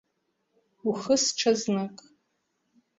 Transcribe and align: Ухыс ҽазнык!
Ухыс 0.87 1.23
ҽазнык! 1.37 1.95